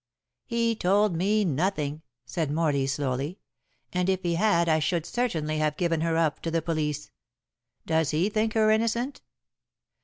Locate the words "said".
2.25-2.49